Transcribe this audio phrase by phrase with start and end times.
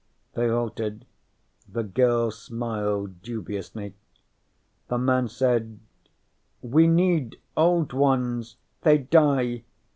[0.33, 1.05] They halted.
[1.71, 3.93] The girl smiled dubiously.
[4.87, 5.79] The man said:
[6.63, 8.55] "We need old ones.
[8.81, 9.63] They die.